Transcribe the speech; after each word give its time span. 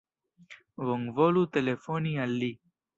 Bonvolu 0.89 1.47
telefoni 1.59 2.19
al 2.27 2.39
li. 2.43 2.55